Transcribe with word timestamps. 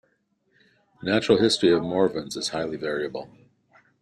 The 0.99 1.11
natural 1.11 1.37
history 1.37 1.71
of 1.71 1.83
Morvan's 1.83 2.35
is 2.35 2.49
highly 2.49 2.75
variable. 2.75 3.29